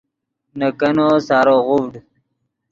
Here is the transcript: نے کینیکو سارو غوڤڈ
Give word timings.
نے 0.57 0.67
کینیکو 0.79 1.17
سارو 1.27 1.55
غوڤڈ 1.65 1.93